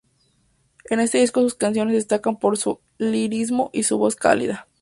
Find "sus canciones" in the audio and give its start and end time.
1.41-1.93